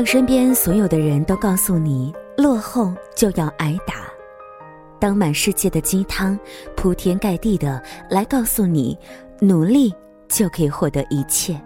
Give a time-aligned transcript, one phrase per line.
[0.00, 3.96] 当身边所有的人都告诉你落后就要挨打，
[4.98, 6.38] 当满世界的鸡汤
[6.74, 8.98] 铺天盖地的来告诉你
[9.40, 9.94] 努力
[10.26, 11.60] 就可以获得一切，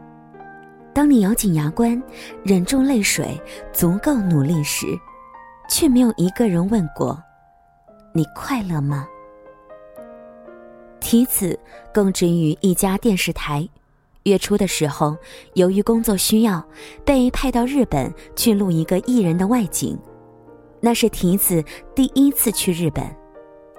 [0.92, 2.02] 当你咬紧牙关
[2.42, 3.40] 忍住泪水
[3.72, 4.84] 足够努力时，
[5.70, 7.16] 却没有一个人问过
[8.12, 9.06] 你快乐吗？
[10.98, 11.56] 提子
[11.94, 13.64] 供职于一家电视台。
[14.24, 15.16] 月初的时候，
[15.52, 16.64] 由于工作需要，
[17.04, 19.98] 被派到日本去录一个艺人的外景。
[20.80, 21.62] 那是提子
[21.94, 23.04] 第一次去日本，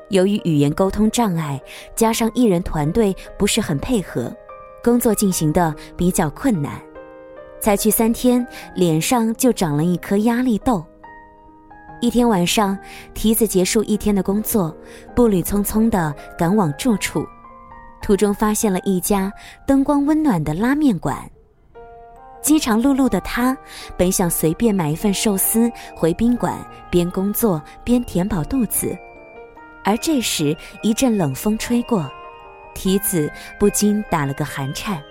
[0.10, 1.60] 由于语言沟通障碍，
[1.96, 4.32] 加上艺人团队不是很配合，
[4.84, 6.80] 工作进行的比较困难。
[7.60, 10.86] 才去三天，脸上就长了一颗压力痘。
[12.02, 12.78] 一天晚上，
[13.16, 14.76] 提子结束一天的工作，
[15.16, 17.26] 步履匆匆地赶往住处。
[18.06, 19.34] 途中发现了一家
[19.66, 21.28] 灯光温暖的拉面馆。
[22.40, 23.58] 饥肠辘辘的他，
[23.98, 26.56] 本想随便买一份寿司回宾馆，
[26.92, 28.96] 边工作边填饱肚子。
[29.84, 32.08] 而这时一阵冷风吹过，
[32.76, 33.28] 提子
[33.60, 35.02] 不禁打了个寒颤。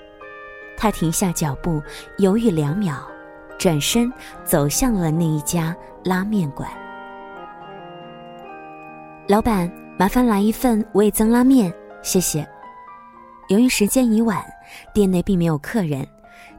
[0.77, 1.83] 他停下脚步，
[2.19, 2.95] 犹豫两秒，
[3.59, 4.13] 转身
[4.45, 6.71] 走向了那一家拉面馆。
[9.27, 12.49] 老板，麻烦来一份味增拉面，谢谢。
[13.49, 14.45] 由于时间已晚，
[14.93, 16.07] 店内并没有客人，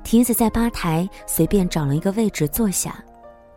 [0.03, 3.03] 提子在吧台随便找了一个位置坐下，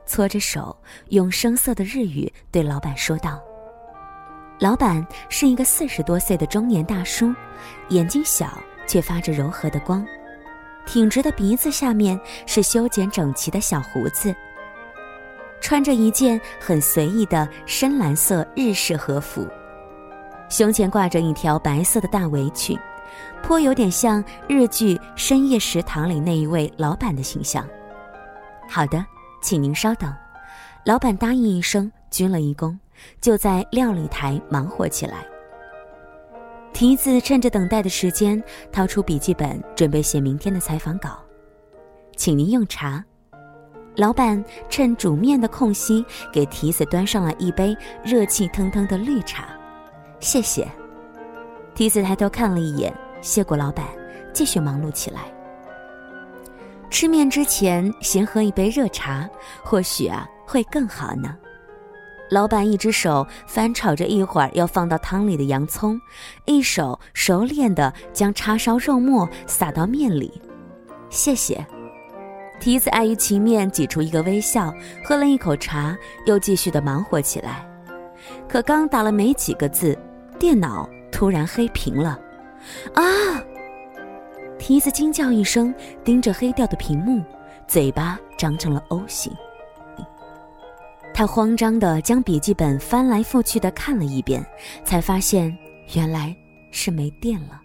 [0.07, 0.75] 搓着手，
[1.11, 3.39] 用生涩的日语对老板说道
[4.59, 7.35] ：“老板是一个四十多岁的中年大叔，
[7.91, 10.05] 眼睛小却发着柔和的光，
[10.87, 14.35] 挺直的鼻子下面是修剪整齐的小胡子，
[15.61, 19.47] 穿着一件很随意的深蓝色日式和服，
[20.49, 22.77] 胸前挂着一条白色的大围裙。”
[23.43, 27.67] 颇有点像日剧《深夜食堂》里那一位老板的形象。
[28.69, 29.05] 好的，
[29.41, 30.13] 请您稍等。
[30.85, 32.77] 老板答应一声，鞠了一躬，
[33.21, 35.27] 就在料理台忙活起来。
[36.73, 41.19] 提子趁着等待的时间，掏出笔记本，准备写明天的采访稿。
[42.17, 43.05] 请您用茶。
[43.97, 49.49] 老板趁煮面的空隙，给提子端上了一杯热气腾腾的绿茶。
[50.21, 50.69] 谢谢。
[51.75, 52.95] 提子抬头看了一眼。
[53.21, 53.87] 谢过老板，
[54.33, 55.23] 继续忙碌起来。
[56.91, 59.29] 吃面之前先喝一杯热茶，
[59.63, 61.37] 或许啊会更好呢。
[62.31, 65.99] 老板一只手翻炒着一会儿要放到汤里的洋葱，
[66.45, 70.41] 一手熟练的将叉烧肉末撒到面里。
[71.11, 71.65] 谢谢。
[72.61, 74.75] 提子碍于情面，挤出一个微笑，
[75.05, 75.97] 喝了一口茶，
[76.27, 77.67] 又继续的忙活起来。
[78.49, 79.97] 可刚打了没几个字，
[80.39, 82.19] 电脑突然黑屏了。
[82.95, 83.05] 啊！
[84.59, 85.73] 提子惊叫一声，
[86.05, 87.23] 盯着黑掉的屏幕，
[87.67, 89.33] 嘴巴张成了 O 型。
[91.15, 94.45] 他慌张的将笔记本翻来覆去的看了一遍，
[94.85, 95.57] 才发现
[95.95, 96.37] 原来
[96.71, 97.61] 是没电了。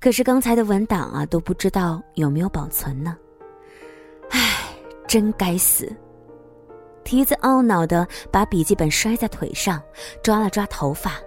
[0.00, 3.16] 可是刚才的文档啊，都不知道有没有保存呢。
[4.30, 4.38] 唉，
[5.06, 5.94] 真该死！
[7.04, 9.82] 提子懊恼的把笔记本摔在腿上，
[10.22, 11.20] 抓了抓头发。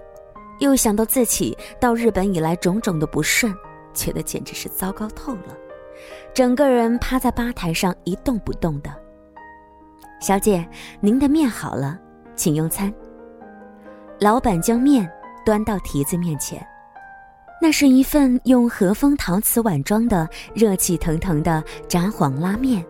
[0.60, 3.54] 又想到自己到日本以来种种的不顺，
[3.94, 5.58] 觉得简直是糟糕透了，
[6.34, 8.90] 整个人趴在吧台上一动不动的。
[10.22, 10.68] 小姐，
[11.02, 12.00] 您的面好了，
[12.36, 12.94] 请用餐。
[14.20, 15.10] 老板将面
[15.46, 16.66] 端到提子面前，
[17.62, 22.84] 那是一份用和风陶瓷碗装的热气腾腾的炸黄拉面，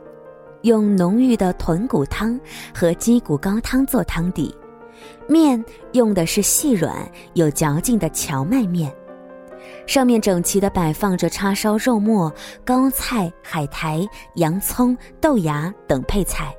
[0.62, 2.40] 用浓郁的豚骨汤
[2.74, 4.56] 和鸡骨高汤做汤底。
[5.28, 6.96] 面用的是细软
[7.34, 8.94] 有嚼劲的荞麦面，
[9.88, 12.34] 上面整齐地摆放着叉烧肉末、
[12.64, 16.56] 高菜、海苔、洋葱、豆芽等配菜，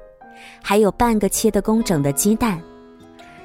[0.63, 2.61] 还有半个切得工整的鸡蛋。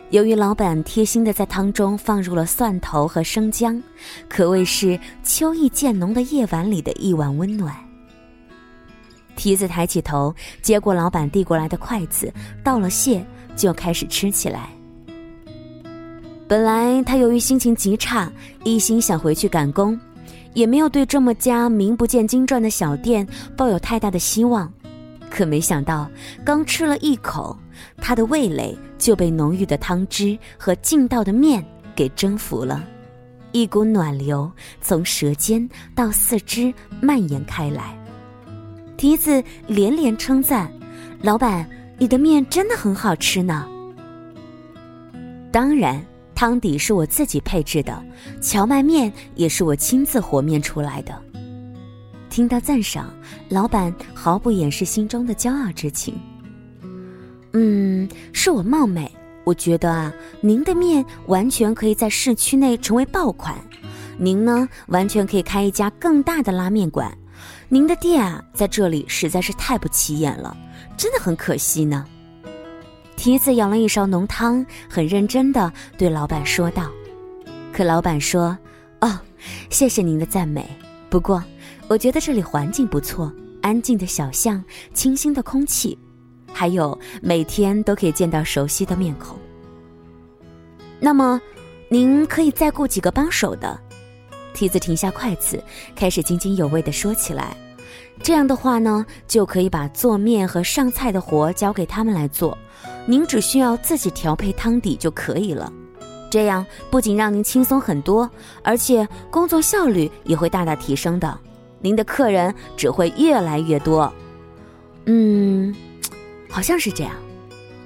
[0.10, 3.82] 由于老板贴心地在汤中放入了蒜头和生姜，
[4.28, 7.74] 可谓是秋意渐浓的夜晚里的一碗温暖。
[9.38, 12.32] 提子抬起头，接过老板递过来的筷子，
[12.62, 13.26] 道了谢，
[13.56, 14.70] 就开始吃起来。
[16.52, 18.30] 本来他由于心情极差，
[18.66, 19.98] 一心想回去赶工，
[20.54, 23.26] 也没有对这么家名不见经传的小店
[23.56, 24.70] 抱有太大的希望。
[25.30, 26.12] 可没想到，
[26.44, 27.58] 刚吃了一口，
[27.96, 31.66] 他的味蕾就被浓郁的汤汁和劲道的面
[31.96, 32.84] 给征服了，
[33.54, 34.52] 一股暖流
[34.82, 35.66] 从舌尖
[35.96, 37.98] 到四肢蔓延开来。
[38.98, 40.70] 提子连连称赞
[41.24, 41.66] ：“老板，
[41.98, 43.66] 你的面真的很好吃呢。”
[45.50, 46.06] 当然。
[46.42, 48.04] 汤底是我自己配制的，
[48.42, 51.14] 荞麦面也是我亲自和面出来的。
[52.32, 53.14] 听到赞赏，
[53.48, 56.20] 老板毫不掩饰心中的骄傲之情。
[57.54, 59.08] 嗯，是我冒昧。
[59.44, 60.12] 我觉得啊，
[60.42, 63.56] 您的面完全可以在市区内成为爆款，
[64.18, 67.16] 您呢，完全可以开一家更大的拉面馆。
[67.70, 70.58] 您的店啊，在这里实在是太不起眼了，
[70.98, 72.04] 真的很可惜呢。
[73.22, 76.90] 提子舀了一勺浓汤，很认真的对老板说道。
[77.72, 78.58] 可老板说
[79.00, 79.20] ：“哦，
[79.70, 80.68] 谢谢您的赞美，
[81.08, 81.44] 不过
[81.88, 83.32] 我觉得这里环境不错，
[83.62, 84.64] 安静的小巷，
[84.96, 85.96] 清新的空气。”
[86.52, 89.38] 还有每天都可以见到熟悉的面孔。
[91.00, 91.40] 那么，
[91.90, 93.80] 您可以再雇几个帮手的。
[94.56, 95.64] 梯子停下筷子，
[95.96, 97.56] 开始津津有味地说起来。
[98.24, 102.58] 这样的话呢，就可以把做面和上菜的活交给他们来做，
[103.06, 105.72] 您只需要自己调配汤底就可以了。
[106.30, 108.30] 这样不仅让您轻松很多，
[108.64, 111.38] 而且工作效率也会大大提升的。
[111.82, 114.12] 您的客人只会越来越多。
[115.06, 115.76] 嗯。
[116.50, 117.14] 好像是这样，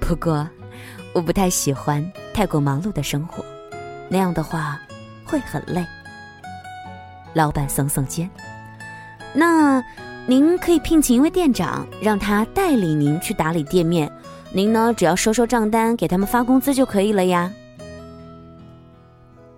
[0.00, 0.44] 不过
[1.14, 2.04] 我不太喜欢
[2.34, 3.44] 太过忙碌的生活，
[4.08, 4.80] 那样的话
[5.24, 5.86] 会很累。
[7.32, 8.28] 老板耸耸肩，
[9.38, 9.84] 那
[10.26, 14.10] 您可以聘请一位店长，让他代理您去打理店面，
[14.50, 17.52] 您呢只要收收账单，给他们发工资就可以了呀。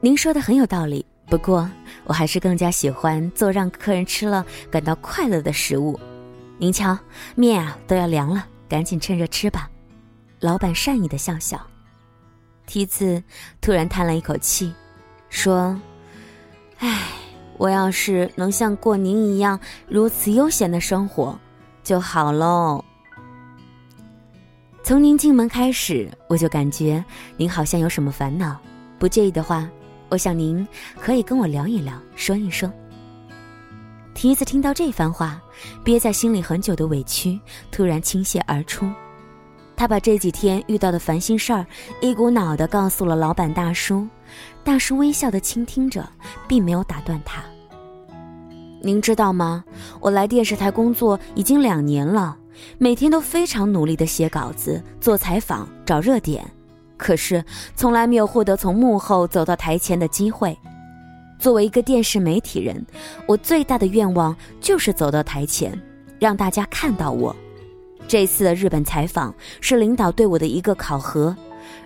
[0.00, 1.70] 您说的很有道理，不过
[2.02, 5.98] 我还是更加喜欢做让客人吃了感到快乐的食物。
[6.58, 6.98] 您瞧，
[7.36, 8.44] 面啊都要凉了。
[8.68, 9.70] 赶紧趁热吃吧，
[10.40, 11.58] 老板善意的笑笑。
[12.66, 13.22] 梯子
[13.62, 14.74] 突然叹了一口气，
[15.30, 15.74] 说：“，
[17.58, 21.38] 我要是能像过您一样如此悠闲的生活，
[21.84, 22.82] 就好喽。
[24.82, 27.04] 从您进门开始，我就感觉
[27.36, 28.56] 您好像有什么烦恼。
[28.98, 29.68] 不介意的话，
[30.08, 30.66] 我想您
[30.98, 32.72] 可以跟我聊一聊，说一说。”
[34.14, 35.40] 提子听到这番话，
[35.84, 37.38] 憋在心里很久的委屈
[37.70, 38.90] 突然倾泻而出。
[39.78, 41.64] 他把这几天遇到的烦心事儿
[42.00, 44.04] 一股脑的告诉了老板大叔。
[44.64, 46.04] 大叔微笑的倾听着，
[46.48, 47.40] 并没有打断他。
[48.82, 49.64] 您知道吗？
[50.00, 52.36] 我来电视台工作已经两年了，
[52.76, 56.44] 每天都非常努力的写稿子、做采访、找热点，
[56.96, 57.44] 可是
[57.76, 60.58] 从来没有获得从幕后走到台前的机会。
[61.38, 62.84] 作为一个电视媒体人，
[63.28, 65.80] 我最大的愿望就是走到台前，
[66.18, 67.34] 让大家看到我。
[68.08, 71.36] 这次的日本采访是领导对我的一个考核，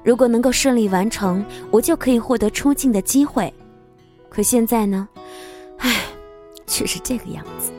[0.04, 3.52] 如果能够顺利完成，我就可以获得出镜的机会。
[4.30, 5.08] 可现在呢，
[5.78, 6.04] 唉，
[6.64, 7.72] 却是这个样子。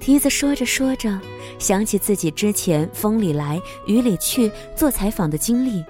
[0.00, 1.20] 蹄子说着说着，
[1.58, 5.84] 想起自己之前风里来雨里去做采访的经历，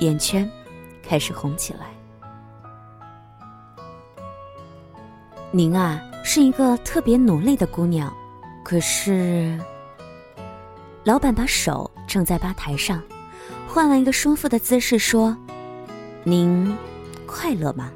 [0.00, 0.50] 眼圈
[1.02, 1.86] 开始红起来。
[5.52, 8.12] 您啊，是一个特别努力的姑娘，
[8.64, 9.56] 可是，
[11.04, 13.02] 老板把手撑在吧台上，
[13.66, 15.36] 换了一个舒服的姿势说
[16.22, 16.76] ：“您
[17.26, 17.90] 快乐吗？”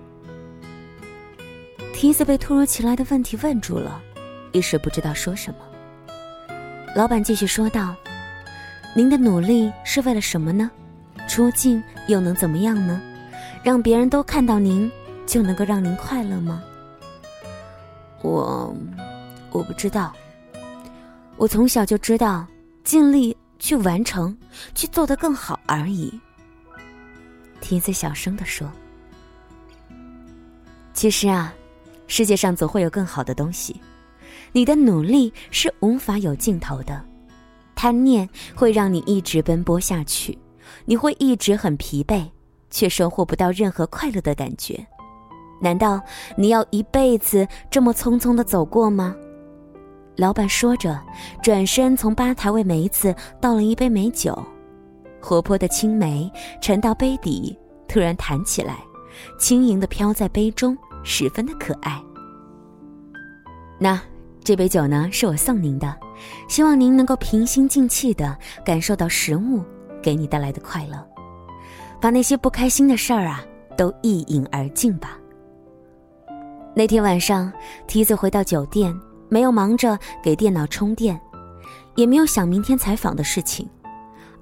[1.94, 4.03] 梯子被突如其来的问题问住了，
[4.53, 5.58] 一时不知道说什么。
[6.97, 7.94] 老板继续说道
[8.93, 10.70] ：“您的努力是为了什么呢？
[11.29, 13.00] 出镜又能怎么样呢？
[13.62, 14.91] 让别人都看到您，
[15.26, 16.60] 就能够让您快乐吗？”
[18.20, 18.75] 我，
[19.53, 20.13] 我不知道。
[21.36, 22.46] 我从小就知道，
[22.86, 24.34] 尽力去完成，
[24.72, 26.20] 去做得更好而已。
[27.60, 28.70] 梯子小声的说
[30.94, 31.52] ：“其实啊，
[32.06, 33.81] 世界上总会有更好的东西。
[34.52, 37.05] 你的努力是无法有尽头的，
[37.74, 40.38] 贪念会让你一直奔波下去，
[40.84, 42.24] 你会一直很疲惫，
[42.70, 44.86] 却收获不到任何快乐的感觉。”
[45.60, 46.00] 难道
[46.36, 49.16] 你要一辈子这么匆匆的走过吗？
[50.17, 50.99] 老板说着，
[51.43, 54.37] 转身从吧台为梅子倒了一杯美酒，
[55.20, 56.31] 活泼的青梅
[56.61, 57.56] 沉到杯底，
[57.87, 58.79] 突然弹起来，
[59.39, 62.03] 轻盈的飘在杯中，十分的可爱。
[63.79, 64.01] 那
[64.43, 65.94] 这杯酒呢，是我送您的，
[66.49, 69.63] 希望您能够平心静气的感受到食物
[70.03, 71.06] 给你带来的快乐，
[72.01, 73.44] 把那些不开心的事儿啊，
[73.77, 75.19] 都一饮而尽吧。
[76.75, 77.53] 那天晚上，
[77.87, 78.94] 提子回到酒店，
[79.28, 81.20] 没有忙着给电脑充电，
[81.94, 83.68] 也没有想明天采访的事情，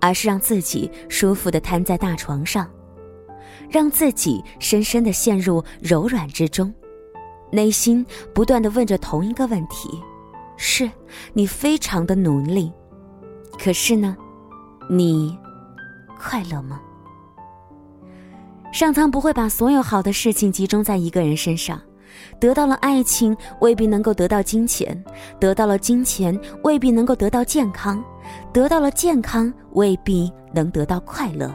[0.00, 2.68] 而是让自己舒服的瘫在大床上，
[3.68, 6.72] 让自己深深的陷入柔软之中，
[7.50, 10.02] 内心不断的问着同一个问题：
[10.56, 10.90] 是，
[11.32, 12.72] 你非常的努力，
[13.58, 14.16] 可是呢，
[14.90, 15.38] 你
[16.18, 16.80] 快乐吗？
[18.72, 21.80] 上苍不会把所有好的事情集中在一个人身上。
[22.38, 25.02] 得到了爱情未必能够得到金钱，
[25.38, 28.02] 得到了金钱未必能够得到健康，
[28.52, 31.54] 得到了健康未必能得到快乐，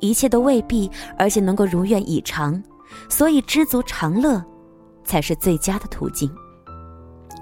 [0.00, 2.62] 一切都未必，而且能够如愿以偿。
[3.08, 4.42] 所以知足常乐，
[5.04, 6.30] 才是最佳的途径。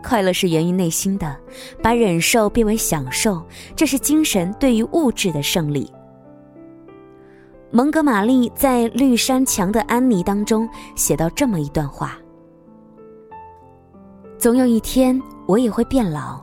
[0.03, 1.37] 快乐是源于内心的，
[1.83, 3.41] 把忍受变为享受，
[3.75, 5.91] 这是精神对于物质的胜利。
[7.71, 12.19] 蒙哥马利在《绿山墙的安妮》当中写到这么一段话
[14.39, 16.43] ：“总有一天，我也会变老，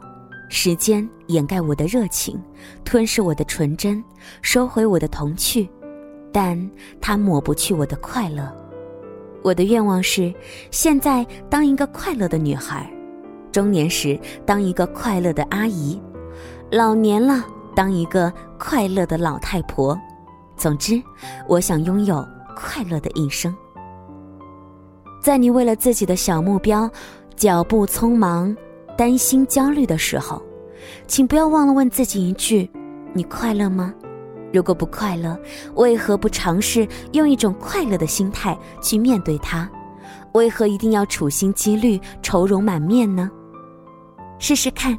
[0.50, 2.42] 时间掩盖我的热情，
[2.84, 4.04] 吞噬我的纯真，
[4.42, 5.70] 收回我的童趣，
[6.32, 6.60] 但
[7.00, 8.52] 它抹不去我的快乐。
[9.44, 10.34] 我的愿望是，
[10.72, 12.92] 现在当一个快乐的女孩，
[13.52, 16.02] 中年时当一个快乐的阿姨，
[16.72, 17.46] 老年了
[17.76, 19.98] 当一个快乐的老太婆。”
[20.58, 21.02] 总之，
[21.48, 23.56] 我想拥有快乐的一生。
[25.22, 26.90] 在你为了自己的小目标
[27.36, 28.56] 脚步匆忙、
[28.98, 30.42] 担心焦虑的时候，
[31.08, 32.70] 请不要忘了问自己一句：
[33.14, 33.94] 你快乐吗？
[34.52, 35.38] 如果不快乐，
[35.76, 39.70] 为何不尝试用一种快乐的心态去面对它？
[40.34, 43.30] 为何一定要处心积虑、愁容满面呢？
[44.40, 44.98] 试试看，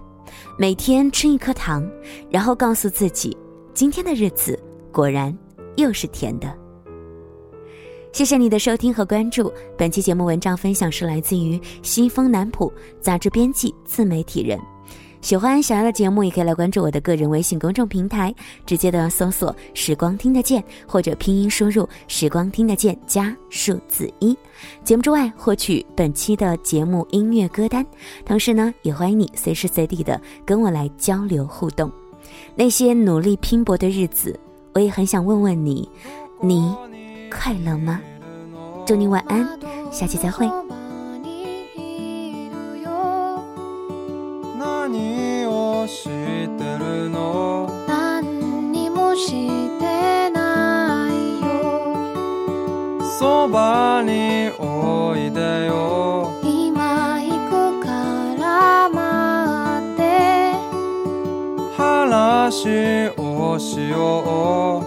[0.59, 1.89] 每天吃一颗糖，
[2.31, 3.37] 然后告诉自己：
[3.73, 4.59] 今天的日子
[4.93, 5.37] 果然。
[5.77, 6.57] 又是甜的。
[8.15, 9.53] 谢谢你的收听和关注。
[9.77, 14.57] 本期节目文章分享是来自于西风南浦杂志编辑、自媒体人。
[15.21, 18.33] 喜欢小丫的节目，也可以来关注我的个人微信公众平台，
[18.65, 24.39] 直接的搜索“时光听得见”或者拼音输入“时光听得见”加数字一。
[24.85, 27.85] 节目之外，获取本期的节目音乐歌单，
[28.25, 31.91] 同时呢，也欢迎你随时随地的跟我来交流互动。
[32.55, 34.39] 那些努力拼搏的日子。
[34.73, 35.89] 我也很想问问你，
[36.43, 36.75] 你
[37.37, 38.01] 快乐吗？
[38.87, 39.47] 祝你晚安，
[39.91, 40.49] 下期再会。
[44.59, 46.09] 何をして
[46.79, 47.69] るの？
[47.87, 53.03] 何してないよ。
[53.19, 56.33] そばにおいでよ。
[56.43, 57.89] 今行くか
[58.39, 58.89] ら
[61.77, 64.84] 話をしよう。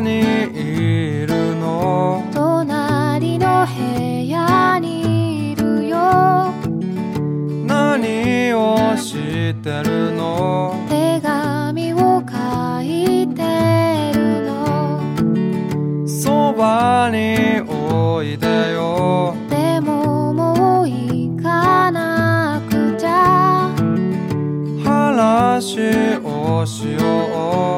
[0.00, 0.20] に
[0.54, 2.24] いるの。
[2.32, 6.52] 隣の部屋にいるよ。
[7.66, 10.74] 何をしてるの？
[10.88, 16.06] 手紙を書いてるの。
[16.06, 19.34] そばにおいでよ。
[19.50, 23.70] でももう行かなくちゃ。
[24.84, 26.98] 話をしよ